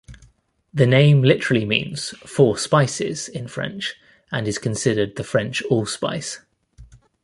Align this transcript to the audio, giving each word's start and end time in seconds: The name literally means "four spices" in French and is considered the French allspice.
The 0.73 0.87
name 0.87 1.21
literally 1.21 1.63
means 1.63 2.09
"four 2.25 2.57
spices" 2.57 3.29
in 3.29 3.47
French 3.47 3.93
and 4.31 4.47
is 4.47 4.57
considered 4.57 5.15
the 5.15 5.23
French 5.23 5.61
allspice. 5.69 6.39